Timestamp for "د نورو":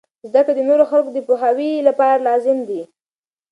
0.55-0.83